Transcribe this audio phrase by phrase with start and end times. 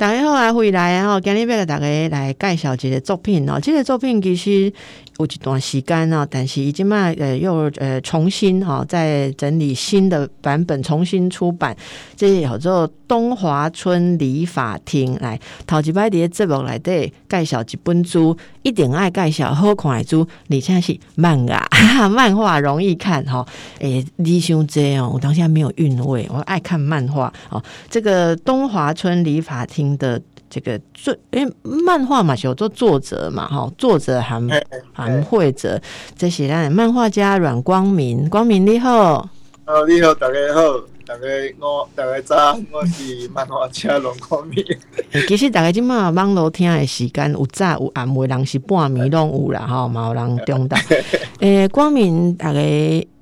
[0.00, 1.20] 大家好，阿慧来啊！
[1.20, 3.58] 今日要给大家来介绍一个作品哦。
[3.60, 4.72] 这个作品其实
[5.18, 11.76] 有一段时间哦，但是已经嘛呃又呃重新哈在整理新的版本，重新出版。
[12.16, 21.68] 这叫做东华村理发厅来头一摆伫节目内底介绍一本书，一定爱介绍好看的书，而且是漫画，
[22.08, 23.44] 漫画容易看哈。
[23.80, 27.60] 诶，你想这样，我当下没有韵味，我爱看漫画哦。
[27.90, 29.80] 这个东华村理发厅。
[29.98, 34.46] 的这个作，因为漫画嘛，有做作者嘛，哈，作者韩
[34.92, 35.80] 韩会者，
[36.18, 39.26] 这些咱漫画家阮光明，光明你好，
[39.64, 40.60] 哦，你好，大家好，
[41.06, 41.22] 大家
[41.60, 44.64] 我大家早，我是漫画家阮光明。
[45.28, 50.76] 其实大家今嘛网络听的时间有早有暗，有人是半暝拢有啦，哈，嘛有人中到。
[51.38, 52.60] 诶，光明大家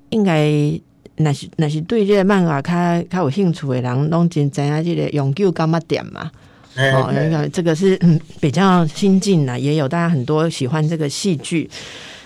[0.09, 0.51] 应该
[1.17, 2.73] 那是那是对这个漫画较
[3.11, 6.31] 较有兴趣的人，拢真知影这个永久干嘛点嘛。
[6.79, 11.69] 哦，那个这个是嗯比较新进的，也有大家很多喜欢这个戏剧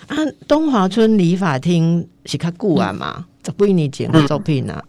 [0.08, 0.17] 啊。
[0.47, 4.84] 东华村理发厅是较古啊嘛，十几年前的作品啊。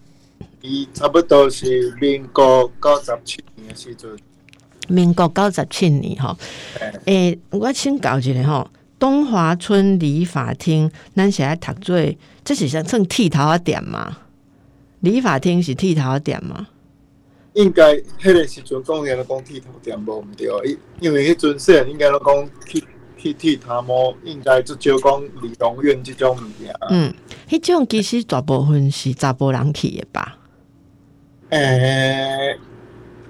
[0.61, 4.09] 伊差不多是民国九十七年的时阵。
[4.89, 6.37] 民国九十七年吼，
[7.05, 8.69] 诶，我先搞一下吼，
[8.99, 11.97] 东华村理发厅，咱是在读做，
[12.43, 14.17] 这是算剃头的店嘛？
[14.99, 16.67] 理发厅是剃头的店吗？
[17.53, 22.83] 应该迄个时阵讲起来讲剃头店无毋对，因因为迄阵细人应该拢讲剃
[23.15, 26.73] 剃剃头毛，应该就少讲美容院即种物件。
[26.89, 27.13] 嗯，
[27.47, 30.39] 迄种其实大部分是查甫人去的吧？
[31.49, 32.57] 诶，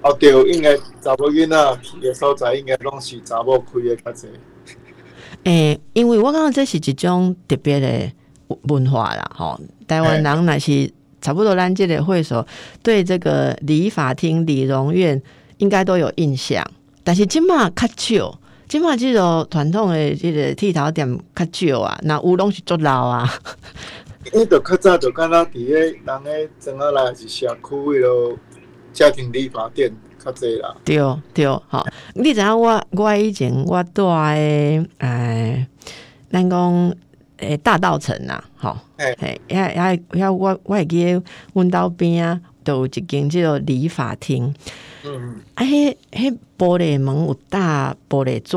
[0.00, 4.28] 哦对，应该查甫囡仔去的所在，应该拢是查某开的较济。
[5.44, 8.10] 诶，因为我感觉这是一种特别的
[8.68, 10.90] 文化啦，吼，台湾人若是。
[11.24, 12.46] 差不多，咱这个会所
[12.82, 15.20] 对这个理发厅、理容院
[15.56, 16.62] 应该都有印象。
[17.02, 23.26] 但是今嘛较少，今嘛这种传统的这个剃头店较少啊，那有拢是做老啊。
[24.34, 28.36] 伊着较早就敢若伫个人诶庄仔内是社区迄落
[28.92, 29.90] 家庭理发店
[30.22, 30.76] 较济啦。
[30.84, 30.98] 对
[31.32, 35.66] 对，好，你知影我我以前我住诶，哎，
[36.30, 36.94] 咱讲。
[37.38, 41.20] 诶，大道城呐，吼，诶，遐遐遐，我我会记，
[41.52, 44.54] 阮兜边啊，都有一间即个理发厅，
[45.04, 48.56] 嗯，啊，迄迄玻璃门有大玻璃纸，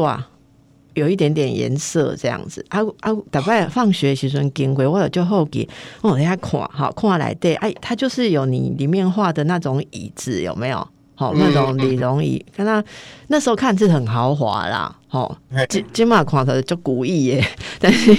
[0.94, 5.68] 有一点点颜色这样子，啊啊，大概放学时阵经过，我有就好奇，
[6.02, 10.88] 我等下看，好看来对，哎，它就是有你里面画的那种椅子，有没有？
[11.20, 12.84] 好，那种李容椅，看他
[13.30, 15.36] 那时候看是很豪华啦，吼，
[15.68, 17.44] 金金马看头就古意耶，
[17.82, 18.12] 但是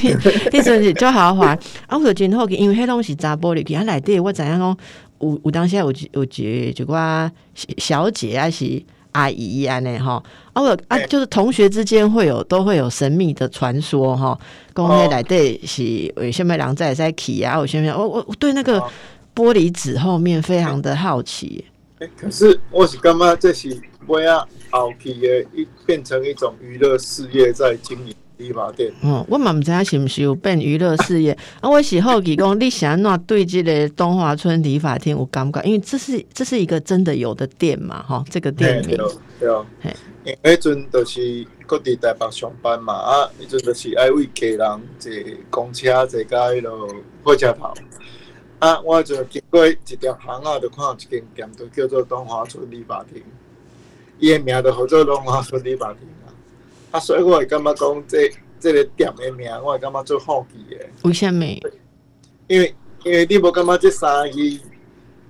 [0.53, 1.56] 那阵是就豪华。
[1.86, 4.76] 啊，我今后因为迄东西砸玻璃，他来底我怎样讲？
[5.20, 7.31] 有有当下有有几就个
[7.76, 8.82] 小姐还是
[9.12, 10.20] 阿姨安尼哈？
[10.53, 14.36] 啊，我啊，就是同学之间会有都会有神秘的传说哈。
[14.75, 17.59] 公迄来对是有什么人在在起啊？
[17.59, 17.97] 有什么？
[17.97, 18.80] 我我我对那个
[19.36, 21.65] 玻璃纸后面非常的好奇。
[22.16, 23.76] 可是我是感觉这是
[24.06, 28.92] 为啊后期的一变成一种娱乐事业在经营理发店。
[29.03, 31.36] 嗯，我嘛唔知影是毋是有变娱乐事业。
[31.60, 35.60] 啊，我是好奇讲，你想怎对这个东华村理发厅有感觉？
[35.62, 38.97] 因为这是这是一个真的有的店嘛，哈，这个店名。
[39.41, 39.66] 对啊，
[40.25, 44.59] 因为迄阵就是各地台北上班嘛，啊，迄阵就是爱为家人
[44.98, 45.12] 坐
[45.50, 46.88] 公车坐到迄落
[47.25, 47.75] 火车头。
[48.58, 48.80] 啊！
[48.80, 53.22] 我就经过一条巷仔，就看到一间店，就叫做东华村理发厅。
[54.19, 56.27] 伊的名就叫做东华村理发厅啊。
[56.91, 60.84] 啊，所以我会感觉讲，这这个店的名，我会感觉做好奇的。
[61.03, 61.44] 为什么？
[62.48, 62.74] 因为
[63.04, 64.60] 因为你无感觉这三个字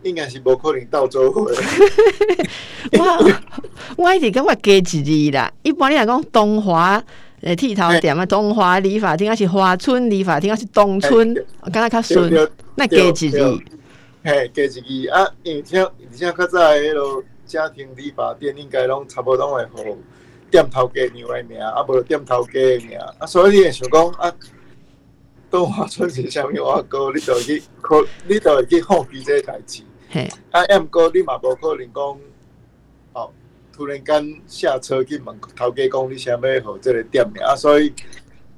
[0.05, 1.51] 应该是无可能倒做伙。
[2.97, 3.33] 我
[3.97, 5.53] 我一直感觉加一字啦。
[5.63, 7.05] 一般你来讲，东华。
[7.43, 11.35] 诶，剃头店啊，东华理发厅，啊是华村理发厅，啊是东村？
[11.61, 13.31] 我感觉较顺，那加一字，
[14.25, 14.81] 嘿，加一字
[15.11, 15.23] 啊！
[15.45, 19.97] 而且而且较早迄落家庭理发店，应该拢差不多会互
[20.51, 24.35] 店头家娘的名，啊，无店头家的名，啊，所以你会想讲啊，
[25.49, 32.19] 东华村是虾米话哥，你就去可，你就会去好奇这个代志，嘿，啊，毋过你嘛无可能讲，哦。
[33.79, 37.95] 突然间下车去问头家讲你想要互这个店名啊，所以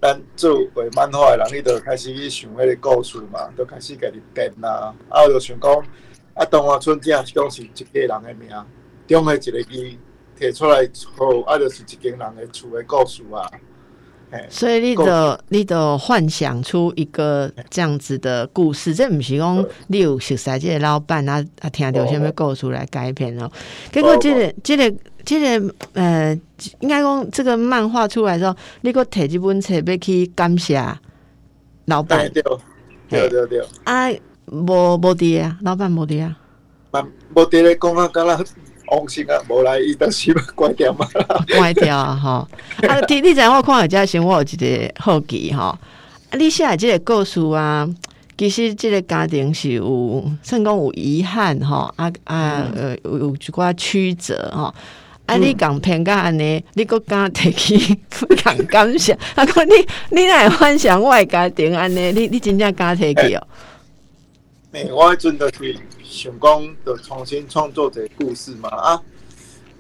[0.01, 5.71] 咱做画漫画的人，伊就开始去想迄个故事嘛，就开始家己编啦，啊，就想讲
[6.33, 8.49] 啊，东华村正是讲是一个人的名，
[9.07, 9.99] 中的一个字
[10.39, 13.45] 摕出来后，啊，就是一间人的厝的故事啊。
[14.49, 23.51] 所以你的你的幻想出一个这样子的故事，这不是讲你有熟悉这个老板啊啊，听到什么故事来改编哦。
[23.91, 24.95] 结果这个这个
[25.25, 26.39] 这个呃，
[26.79, 30.81] 应该讲这个漫画出来之后，你个摕这本册要去感谢
[31.87, 32.43] 老板，对
[33.09, 33.67] 对对对。
[33.85, 34.09] 啊，
[34.47, 36.37] 无无滴啊，老板无滴啊，
[37.35, 38.41] 无滴咧讲啊，干啦。
[38.91, 41.07] 放心啊，无来伊都是要关掉嘛。
[41.57, 42.49] 关掉啊，哈！
[42.89, 45.79] 啊，你你知我看下先，我有一个好奇哈。
[46.31, 47.89] 啊，你写即个故事啊，
[48.37, 51.93] 其实即个家庭是有，算讲有遗憾哈。
[51.95, 54.75] 啊啊，呃，有有一寡曲折哈。
[55.27, 57.97] 啊，你讲评价安尼，你个敢提起
[58.43, 59.17] 讲感想？
[59.37, 59.73] 啊，讲你
[60.11, 63.47] 你来幻想外家庭安尼，你你真正敢提起哦？
[64.73, 65.77] 诶，我真的是。
[66.11, 69.01] 想讲的重新创作这故事嘛啊，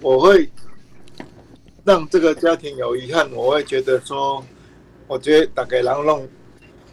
[0.00, 0.48] 我会
[1.84, 4.42] 让这个家庭有遗憾，我会觉得说，
[5.08, 6.28] 我觉得大家人拢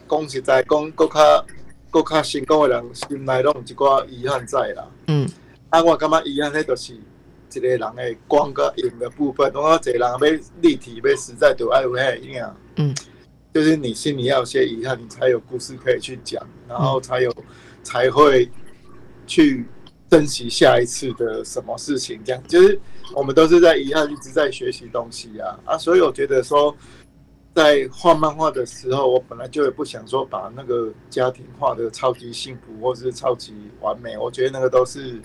[0.08, 1.46] 讲实在讲，更较
[1.88, 4.84] 更较成功的人心内拢一寡遗憾在啦。
[5.06, 5.28] 嗯，
[5.70, 9.52] 啊，我感觉遗憾，迄就是一个人的光跟影的部分。
[9.54, 10.18] 我一个人要
[10.60, 12.44] 立体，要实在，就爱有遐影。
[12.74, 12.92] 嗯，
[13.54, 17.32] 就是你心里要有些遗憾，你才有故事可以去讲，然后才有
[17.84, 18.50] 才会。
[19.28, 19.64] 去
[20.10, 22.80] 珍惜下一次的什么事情，这样就是
[23.14, 25.78] 我们都是在遗憾，一直在学习东西啊啊！
[25.78, 26.74] 所以我觉得说，
[27.54, 35.20] 在画漫画的时候，我本来就也不想说把那个家庭画的超级幸福或是超级完美，我觉得那个都是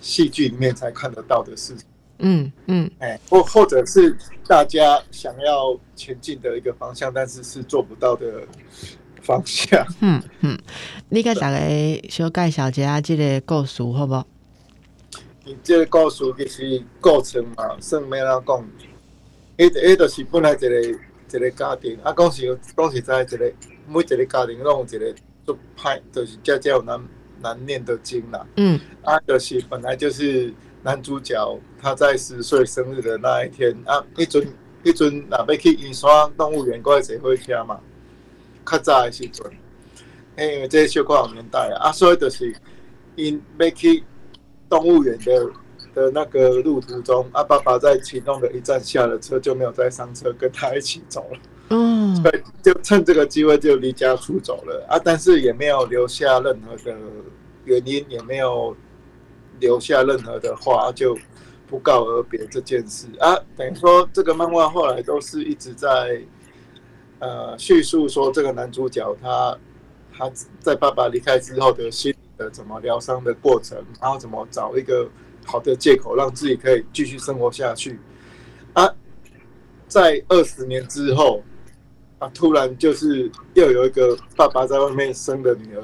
[0.00, 1.86] 戏剧里面才看得到的事情。
[2.18, 4.18] 嗯嗯，哎，或或者是
[4.48, 8.42] 大家想要前进的一个方向，但是是做不到的。
[9.22, 9.86] 方向。
[10.00, 10.58] 嗯嗯，
[11.08, 11.58] 你甲大家
[12.08, 14.14] 小介绍一下这个故事好不？
[14.14, 14.26] 好
[15.62, 18.68] 这个故事其实过程嘛，算咩啦讲？
[19.56, 23.52] 迄迄就是本来一个一个家庭，啊，讲是讲是在一个
[23.86, 25.14] 每一个家庭拢有一个
[25.46, 27.02] 做派，就是家家有难
[27.40, 28.46] 难念的经啦。
[28.56, 34.46] 嗯，啊，就是本来就是男主角他在十岁生日的那一天啊，迄阵
[34.84, 37.80] 迄阵若要去银山动物园过来坐火车嘛。
[38.70, 39.46] 较早的时阵，
[40.36, 42.54] 因为这小可有年代啊，所以就是
[43.16, 44.04] 因要去
[44.68, 45.50] 动物园的
[45.94, 51.38] 的那个路途中，啊，爸爸在启动的一站下了车，就没有再上车跟他一起走了。
[51.70, 56.96] 嗯，所以就趁这个机会就离家出走了啊，但是也没有留下任何的
[57.64, 58.76] 原因，也没有
[59.60, 61.16] 留下任何的话，就
[61.66, 63.36] 不告而别这件事啊。
[63.56, 66.22] 等于说，这个漫画后来都是一直在。
[67.20, 69.58] 呃，叙述说这个男主角他
[70.16, 70.30] 他
[70.60, 75.08] 在爸爸离开之后的心理的怎么疗伤的过程，然后怎么找一个
[75.44, 77.98] 好的借口让自己可以继续生活下去。
[78.72, 78.88] 啊，
[79.88, 81.42] 在二十年之后，
[82.18, 85.82] 啊，突然就是又有一个爸爸在外面生的女儿，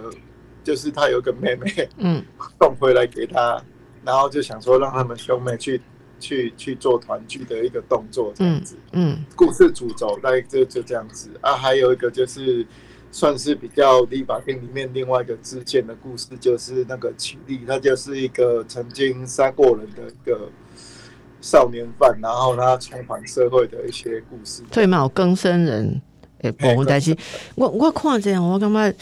[0.63, 2.25] 就是他有个妹妹，嗯，
[2.61, 3.61] 送回来给他，
[4.05, 5.81] 然后就想说让他们兄妹去。
[6.25, 8.77] 去去做团聚的一个动作，这样子。
[8.93, 11.55] 嗯，故事主轴大概就就这样子啊。
[11.55, 12.67] 还有一个就是
[13.13, 20.49] 算是比较《立法庭》里面另外一个支线的故事，就是那个起立，他就是一个曾经杀过人的一个
[21.43, 24.63] 少年犯，然后他重返社会的一些故事。
[24.71, 26.01] 对嘛，更生人
[26.39, 27.15] 诶，部分，但是
[27.55, 28.95] 我我看这样，我感觉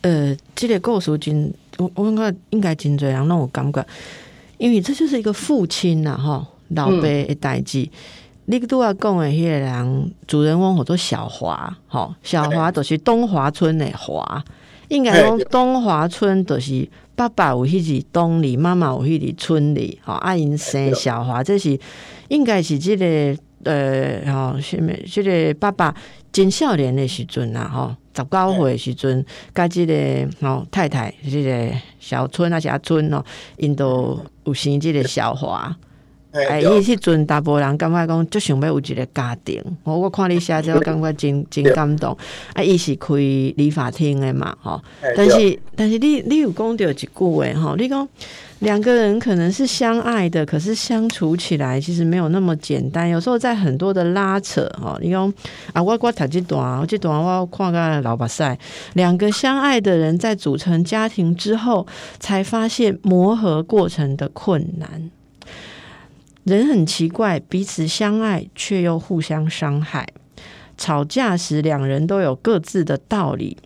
[0.00, 3.86] 呃，这个故事真，我我感觉应该真多人拢有感觉，
[4.56, 6.48] 因为这就是一个父亲呐，哈。
[6.70, 7.88] 老爸的代志，
[8.46, 14.42] 你都要讲的迄个人，主人翁叫做小华，吼，小华就是东华村的华，
[14.88, 21.78] 应该讲东华村就是爸爸有迄个东里，妈妈有迄个村里，吼，阿因生小华，这是
[22.28, 24.92] 应该是这个呃，吼，什么？
[25.06, 25.94] 即个爸爸
[26.32, 29.24] 真少年的时阵啊，吼，十九岁时阵，
[29.54, 33.22] 甲这个吼太太，这个小春啊，是阿春哦，
[33.58, 35.76] 因都有生即个小华。
[36.32, 39.62] 哎，伊迄阵大部分人感觉讲，就想要有一个家庭。
[39.82, 42.16] 我我看你写这， 我感觉真真感动。
[42.54, 44.80] 啊，伊是开理发厅的嘛，吼。
[45.16, 48.08] 但是但是你你有讲到一句话吼，你讲
[48.60, 53.08] 两个人可能是相爱的，可是相处起来其实没有那么简单。
[53.08, 55.32] 有时候在很多的拉扯，吼，你讲
[55.72, 58.56] 啊，我我读这段，我这段我看个老巴赛，
[58.94, 61.86] 两个相爱的人在组成家庭之后，
[62.20, 65.10] 才发现磨合过程的困难。
[66.56, 70.08] 人很奇怪，彼此相爱却又互相伤害。
[70.76, 73.58] 吵架时，两人都有各自的道理，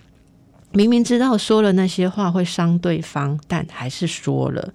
[0.72, 4.74] 明明知道说了那些话会伤对方，但还是说了。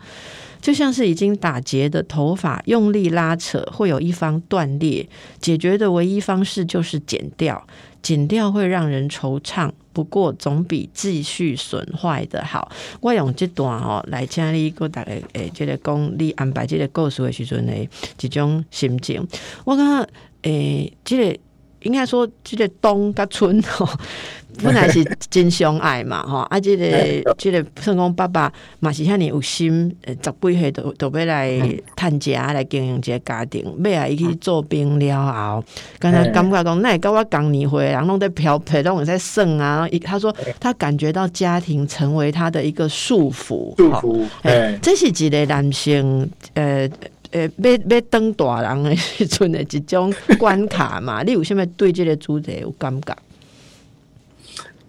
[0.61, 5.07] 就像是已经打结的头发，用力拉扯会有一方断裂，
[5.39, 7.65] 解决的唯一方式就是剪掉。
[8.01, 12.71] 剪掉会让人惆怅，不过总比继续损坏的好。
[13.01, 17.73] 我用这段哦来请你给大家诶，这个讲你安排这个故事的时阵的
[18.21, 19.27] 一种心情。
[19.65, 20.09] 我感觉
[20.43, 21.39] 诶，这个
[21.83, 23.88] 应该说这个冬甲春吼。
[24.62, 26.39] 本来是真相爱嘛，吼！
[26.39, 26.86] 啊，这个
[27.38, 35.63] 这个算讲爸爸嘛是遐尼有心，十几岁都都要来探家来经营一个家庭，尾啊伊去做兵了后，
[35.98, 39.88] 刚才感觉讲，那跟我讲年会，然后弄在漂配，拢在算啊。
[40.03, 44.25] 他说他感觉到家庭成为他的一个束缚，束缚。
[44.41, 46.89] 哎，这是一个男性，呃
[47.31, 51.21] 呃，要要当大人的 时阵的一种关卡嘛。
[51.24, 53.15] 你有啥物对这个主题有感觉？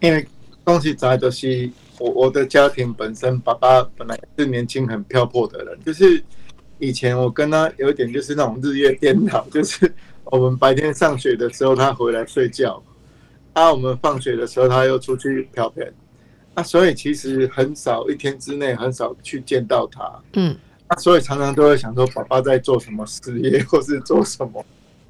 [0.00, 0.26] 因为
[0.64, 6.23] 东西在都是我我的家庭本身，爸爸本来是年轻很漂泊的人，就是
[6.78, 9.92] 以前我跟他有一点就是那种日夜颠倒，就是
[10.25, 12.82] 我们白天上学的时候他回来睡觉，
[13.52, 15.92] 啊，我们放学的时候他又出去漂片，
[16.54, 20.56] 啊，所以其实很少一天之内很少去见到他，嗯，啊，
[20.99, 24.64] 所以常常都会想说爸爸在做什么事业或是做什么，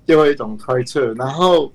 [0.06, 1.72] 就会一种猜测，然后。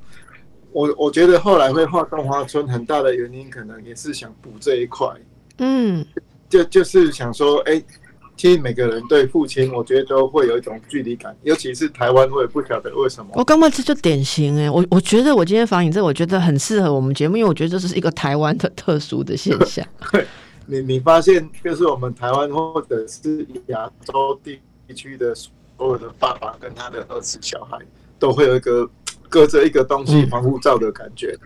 [0.75, 5.07] 我我觉得后来会画动画村，很大的原因可能也是想补这一块。
[5.59, 6.05] 嗯，
[6.49, 7.81] 就就是想说，哎，
[8.35, 13.31] 其实每个人对父亲，我觉得都会有一种距离感，尤其是台湾，我也不晓得为什么。
[13.35, 19.87] 我刚刚这就典型哎，我我觉得我今天访你这，我觉得很适合我们节目，因为我觉得这是一个台湾的特殊的现象。
[20.11, 20.25] 对，
[20.65, 24.59] 你你发现就是我们台湾或者是亚洲地
[24.93, 27.77] 区的所有的爸爸跟他的儿子小孩，
[28.19, 28.89] 都会有一个。
[29.27, 31.37] 隔着一个东西防护罩的感觉，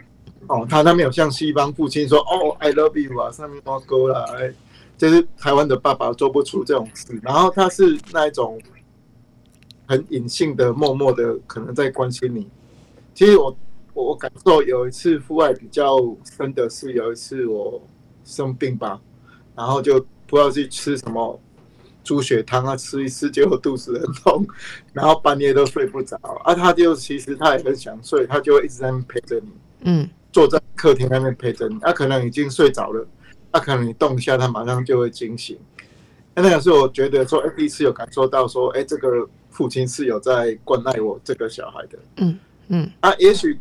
[0.47, 4.53] 哦，他他没有像西方父亲说哦，I love you 啊，上面挂钩了，哎，
[4.95, 8.61] 就是台湾的爸爸做不出这种事，然后他是那一种
[9.87, 12.47] 很隐性的、默默的，可能在关心你。
[13.15, 13.57] 其实我
[13.93, 15.97] 我感受有一次父爱比较
[16.37, 17.81] 深的是有一次我
[18.23, 19.01] 生病吧，
[19.59, 21.37] 然后就不知道去吃什么。
[22.01, 24.47] 猪血汤啊，吃一吃结果肚子很痛，
[24.93, 26.55] 然后半夜都睡不着啊。
[26.55, 29.51] 他就其实他也很想睡，他就会一直在那陪着你，
[29.81, 31.77] 嗯，坐在客厅那边陪着你。
[31.81, 33.05] 他可能已经睡着了，
[33.51, 35.59] 他可能你动一下，他马上就会惊醒。
[36.33, 42.39] 那个时候我觉得说，哎，第一次有感受到说，哎，这个父亲是有在关爱我这个小孩的，嗯
[42.69, 42.91] 嗯。
[43.01, 43.59] 啊，也许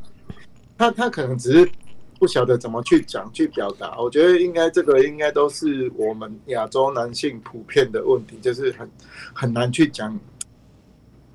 [0.79, 1.71] 他他可能只是。
[2.19, 8.91] 不晓得怎么去讲、去表达，我觉得应该这个应该都是我们亚洲男性普遍的问题，就是很
[9.33, 10.19] 很难去讲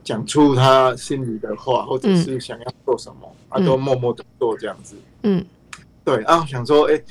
[0.04, 4.96] 讲出他心里的话，或者是想要做什么，他都默默的做这样子。
[5.24, 5.44] 嗯，
[6.04, 7.02] 对啊，想说，哎，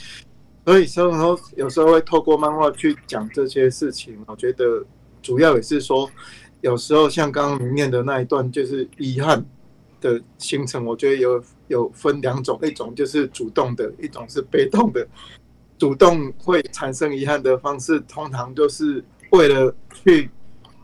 [0.65, 4.85] 所以说有时候会透过漫画去讲这些事情，我觉得
[5.23, 6.11] 主要也是说，
[6.61, 9.45] 有时候像刚刚念的那一段，就是遗憾。
[10.03, 11.41] 的形成，我觉得有
[11.73, 15.07] 有分两种，一种就是主动的，一种是被动的。
[15.79, 20.31] 主动会产生遗憾的方式，通常就是为了去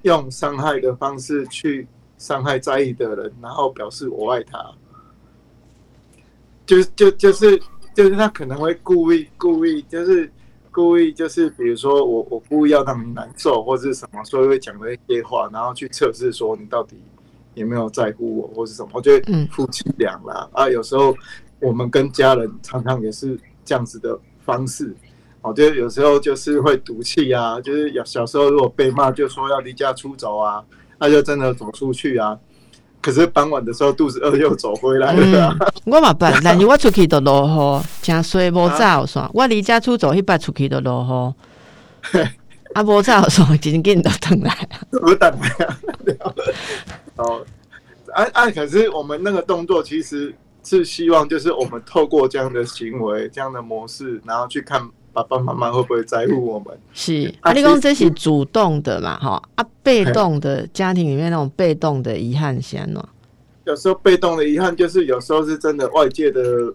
[0.02, 4.58] 用伤害的方式去伤害在意的人，然后表示我爱他。
[6.66, 7.60] 就就就是
[7.94, 10.30] 就是他可能会故意故意就是
[10.70, 16.96] 故意就是比如说我我故意要让你难受或者是什么，所以会讲那些话，然后去测试说你到底。
[17.58, 18.88] 有没有在乎我，或是什么？
[18.94, 21.14] 我觉得夫妻俩啦啊，有时候
[21.60, 24.94] 我们跟家人常常也是这样子的方式。
[25.40, 30.62] 我觉得有时候就是会赌气啊，就是小小时候如果被骂，就说要离家出走啊，
[30.98, 32.36] 那就真的走出去啊。
[33.00, 35.56] 可是傍晚的时候肚子饿又走回来了。
[35.86, 39.30] 我嘛办，但是我出去都落雨，真衰无早算。
[39.32, 41.34] 我离家出走，一摆出去都落
[42.12, 42.18] 雨。
[42.74, 44.68] 啊，无早算，真紧都等来。
[44.90, 45.48] 不等来
[46.16, 46.34] 啊。
[47.18, 47.44] 哦，
[48.14, 48.50] 啊啊！
[48.50, 56.78] 可是我们那个动作其实是希望，就是我们透过这样的行为、这样的模式，然后去看爸爸妈妈会不会在乎我们。
[56.92, 59.18] 是，啊，你讲这是主动的嘛？
[59.18, 63.06] 哈啊，被动的家庭里面那种被动的遗憾，先呢。
[63.64, 66.72] 有时候被动的遗憾，就是有时候是真的外界的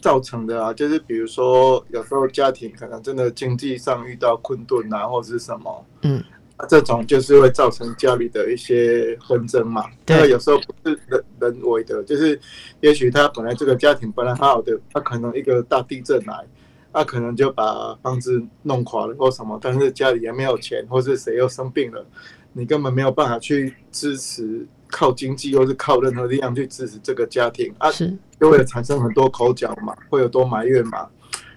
[0.00, 6.22] 造成的啊，就是比如说有时候家庭可能真的经济上遇到困顿啊，或者是什么，嗯。
[6.68, 9.84] 这种就是会造成家里的一些纷争嘛。
[10.04, 12.40] 对，有时候不是人人为的，就是
[12.80, 16.46] 也许他本来这个家庭本来好好的，他可能一个大地震来，
[16.92, 22.04] 他可能就把房子弄垮了或什么，但是家里也没有钱，或是谁又生病了，
[22.52, 31.06] 你根本没有办法去支持靠经济，或是靠任何力量去支持这个家庭啊，是就会产生很多口角嘛，会有多埋怨嘛，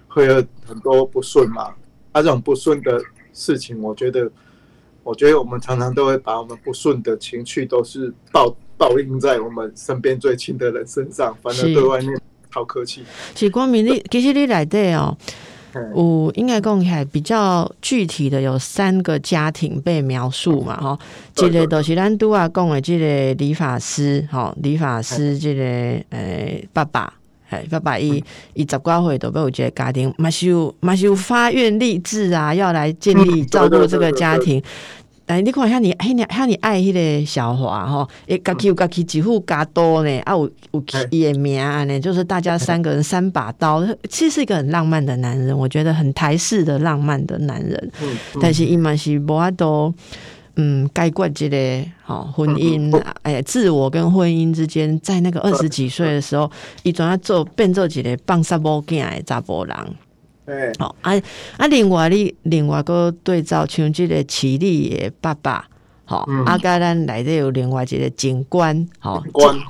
[0.08, 1.74] 会有很多不顺嘛。
[2.12, 3.00] 啊，这种不顺的
[3.32, 4.28] 事情，我觉得，
[5.02, 13.02] 我觉得我们常常都会把我们不顺的情绪都是报报应在我们身边最亲的人身上，反而对外面好客气。
[13.34, 15.16] 其实光明，你其实你来对哦。
[15.94, 20.98] 我应该讲起来比较具体的有三个家庭被描述嘛，哈，
[21.32, 25.62] 这个都是咱都啊讲的这个理发师，哈，理发师这个
[26.10, 27.14] 诶爸爸，
[27.50, 28.22] 哎，爸爸伊
[28.54, 34.62] 伊十几岁都被我觉得家庭，马修马修发愿立志啊，要来建立照顾这个家庭。
[35.26, 47.92] 哎，你看，遐你，遐你，遐你爱迄个小华吼，诶，家己有家己几户家多呢，啊，有有伊的名呢，就是大家三个人三把刀，其实是一个很浪漫的男人，我觉得很台式的浪漫的男人。
[48.02, 49.94] 嗯，但是伊嘛是无法度，
[50.56, 56.50] 嗯，解决这个吼婚姻，哎，自我跟婚姻之间，在那个二十几岁的时候，
[56.82, 59.76] 伊总要做变做一个放杀某囝的查甫人。
[60.80, 61.12] 好啊
[61.58, 61.66] 啊！
[61.68, 65.64] 另外你另外个对照像即个齐力的爸爸，
[66.04, 69.22] 好啊，甲咱内底有另外一个警官，好，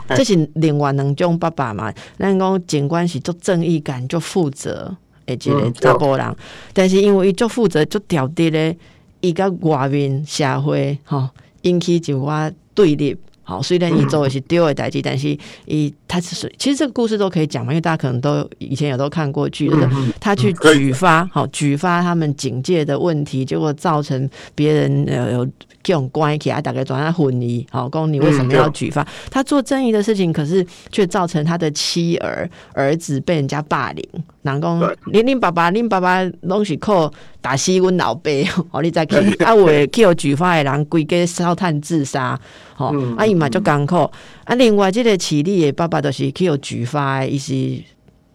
[0.09, 1.93] 这是另外两种爸爸嘛。
[2.19, 4.97] 咱讲警官是做正义感、做负责
[5.27, 6.35] 的一个查甫人，
[6.73, 8.75] 但是因为伊做负责、做调低咧，
[9.21, 11.29] 伊甲外面社会吼
[11.63, 13.17] 引起就我对立。
[13.51, 19.89] 好，虽然伊做的是丢的代志，但是伊他是其实这个故事都可以讲嘛，因为大家可能都以前也都看过剧，就是
[20.21, 25.45] 他去举发，好举发他们警戒的问题，结果造成别人呃有
[25.83, 29.05] 这种关系啊，大概转他混疑，好，公你为什么要举发？
[29.33, 34.05] 他做正义的事情，可是却造成他的妻儿儿子被人家霸凌。
[34.43, 34.81] 南公，
[35.13, 38.31] 恁恁爸爸恁爸爸拢是靠打死阮老爸，
[38.71, 42.41] 哦，你再去啊，为去有举发的人规家烧炭自杀，
[42.75, 42.87] 吼，
[43.19, 43.97] 啊伊嘛足艰苦，
[44.45, 47.83] 啊，另外即个起立的爸爸都是去有举发的，伊是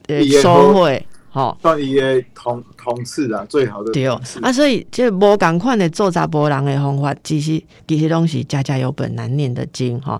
[0.08, 1.06] 呃收贿。
[1.29, 4.19] 吼，算伊诶同同事啊，最好的对哦。
[4.41, 10.17] 啊，所以这无共款的做查甫人的方法，其实其实拢是家家有本难念的经哈。